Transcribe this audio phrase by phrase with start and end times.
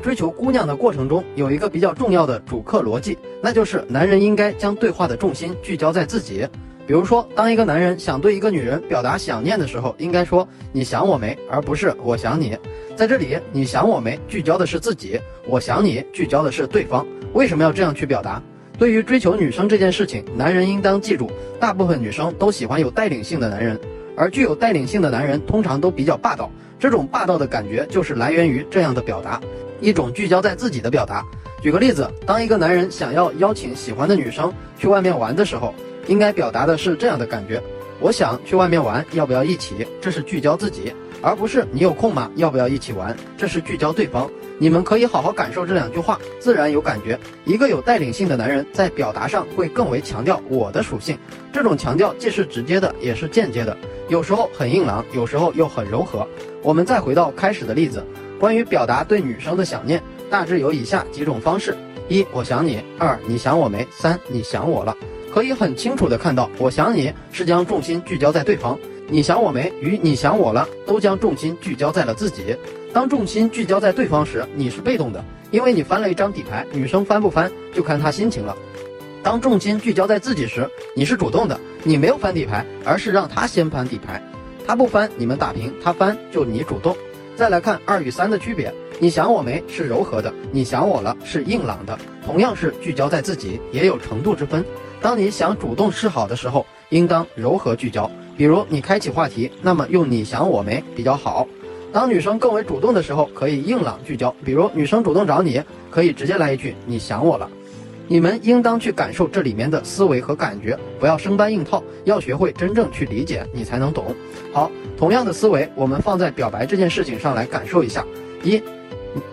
[0.00, 6.48] 追求姑娘的过程中，有一个比较重要的主客逻辑，那就是男人应该将对话的重心聚焦在自己。
[6.86, 12.58] 比如说，当一个男人想对一个女人表达想念的时候，应该说“你想我没”，而不是“我想你”。
[12.96, 17.06] 在这里，“你想我没”聚焦的是自己，“我想你”聚焦的是对方。
[17.32, 18.42] 为什么要这样去表达？
[18.76, 21.30] 对于追求女生这件事情，男人应当记住，
[21.60, 23.78] 大部分女生都喜欢有带领性的男人，
[24.16, 26.50] 而具有带领性的男人通常都比较霸道。
[26.76, 29.40] 这种霸道的感觉就是来源于这样的表达。
[29.80, 31.24] 一种聚焦在自己的表达。
[31.60, 35.74] 举个例子，当一个男人想要邀请喜欢的女生去外面玩的时候，
[36.06, 37.62] 应该表达的是这样的感觉：
[38.00, 39.86] 我想去外面玩，要不要一起？
[40.00, 42.30] 这是聚焦自己，而不是你有空吗？
[42.36, 43.14] 要不要一起玩？
[43.36, 44.30] 这是聚焦对方。
[44.58, 47.18] 你们可以好好感受这两句话，自然有感觉。
[47.44, 51.18] 一个有带领性的男人在表达上会更为强调我的属性，
[51.52, 53.76] 这种强调既是直接的，也是间接的，
[54.08, 56.26] 有时候很硬朗，有时候又很柔和。
[56.62, 58.04] 我们再回到开始的例子。
[58.40, 61.76] 关于表达对女生的想念，大致有以下几种方式：
[62.08, 64.96] 一、我想你；二、你想我没；三、你想我了。
[65.30, 68.78] 可以很清楚的看到，我想你是将重心聚焦在对方，
[69.08, 72.56] 你想我没与你想我了都将重心聚焦在了自己。
[72.94, 78.56] 当重心聚焦在对方时，你是被动的，因为你翻了一张底牌，女生翻不翻就看她心情了。
[79.22, 84.20] 当重心聚焦在自己时，你是主动的，你没有翻底牌，而是让她先翻底牌，
[84.66, 86.96] 她不翻你们打平，她翻就你主动。
[87.40, 94.62] 再来看二与三的区别，你想我没是柔和的，你想我了是硬朗的，同样是聚焦在自己，也有程度之分。
[95.00, 101.48] 当你想主动示好的时候，应当柔和聚焦，比如你开启话题，那么用你想我没比较好。
[101.90, 107.48] 当女生更为主动的时候，可以硬朗聚焦，比如女生主动找你，可以直接来一句你想我了。
[108.10, 114.04] 你们应当去感受这里面的思维和感觉，不要生搬硬套，要学会真正去理解，你才能懂。
[114.52, 118.04] 好，同样的思维，我们放在表白这件事情上来感受一下：
[118.42, 118.60] 一，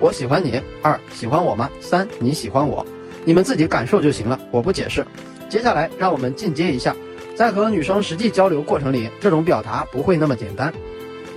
[0.00, 1.70] 我喜欢你；二，喜欢我吗？
[1.80, 2.84] 三，你喜欢我？
[3.24, 5.06] 你们自己感受就行了，我不解释。
[5.48, 6.96] 接下来，让我们进阶一下，
[7.36, 10.74] 在和女生实际交流过程里，这种表达不会那么简单，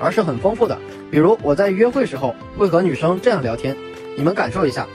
[0.00, 0.78] 而是很丰富的。
[1.10, 3.76] 比如我在约会时候会和女生这样聊天，
[4.16, 4.86] 你们感受一下。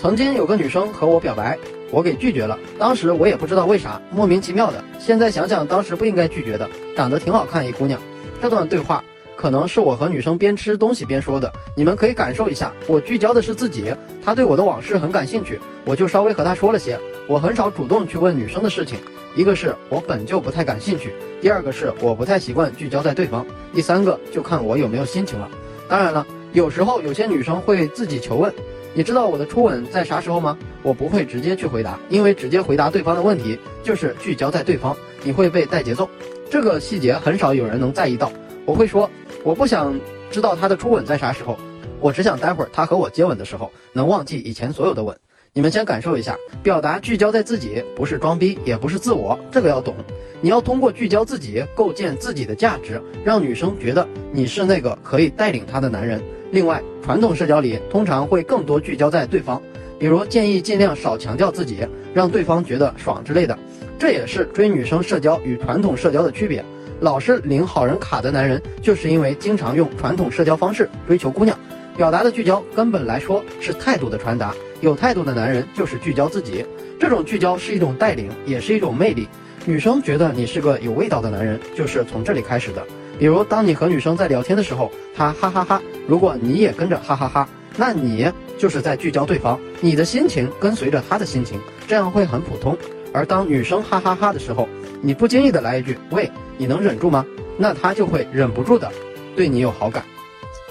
[0.00, 1.58] 曾经有个女生和我表白。
[1.90, 4.82] 我给拒绝了，当时我也不知道为啥，莫名其妙的。
[4.98, 6.66] 现在想想，当时不应该拒绝的，
[6.96, 8.00] 长得挺好看一姑娘。
[8.40, 9.04] 这段对话
[9.36, 12.72] 可能是我和女生边吃东西边说的，你们可以感受一下。
[12.86, 13.94] 我聚焦的是自己，
[14.24, 16.98] 她对我的往事很感兴趣，我就稍微和她说了些。
[17.26, 18.96] 我很少主动去问女生的事情，
[19.36, 21.12] 一个是我本就不太感兴趣，
[21.42, 23.44] 第二个是我不太习惯聚焦在对方，
[23.74, 25.46] 第三个就看我有没有心情了。
[25.88, 28.50] 当然了，有时候有些女生会自己求问。
[28.92, 30.58] 你知道我的初吻在啥时候吗？
[30.82, 36.10] 我不会直接去回答，因为直接回答对方的问题就是聚焦在对方，你会被带节奏。
[36.50, 38.32] 这个细节很少有人能在意到。
[38.64, 39.08] 我会说，
[39.44, 39.98] 我不想
[40.30, 41.56] 知道他的初吻在啥时候，
[42.00, 45.16] 我只想待会儿他和我接吻的时候能忘记以前所有的吻。
[45.52, 49.94] 你们先感受一下，表达聚焦在自己，不是装逼，也不是自我，这个要懂。
[50.40, 56.20] 你要通过聚焦自己，构建自己的价值，让女生觉得你是那个可以带领她的男人。
[56.50, 59.60] 另外，传统社交里通常会更多聚焦在对方，
[59.98, 63.56] 比如建议尽量少强调自己，让对方觉得爽之类的。
[63.98, 66.64] 这也是追女生社交与传统社交的区别。
[67.00, 71.56] 老是领好人卡的男人，就是因为经常用传统社交方式追求姑娘，
[71.96, 74.54] 表达的聚焦根本来说是态度的传达。
[74.80, 76.64] 有态度的男人就是聚焦自己，
[76.98, 79.28] 这种聚焦是一种带领，也是一种魅力。
[79.66, 82.84] 女生觉得你是个有味道的男人，就是从这里开始的。
[83.20, 92.74] 比如，当你和女生在聊天的时候，她哈哈哈，如果你也跟着哈哈哈，那你就是在聚焦对方，你的心情跟随着她的心情，这样会很普通。
[93.12, 94.66] 而当女生哈哈哈的时候，
[95.02, 97.22] 你不经意的来一句“喂，你能忍住吗？”
[97.58, 98.90] 那她就会忍不住的
[99.36, 100.02] 对你有好感。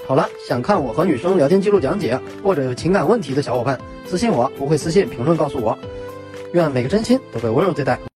[0.08, 5.78] 好了，想看我和女生聊天记录讲解，或者有情感问题的小伙伴，私信我，不会私信评论告诉我。
[6.52, 8.09] 愿每个真心都被温柔对待。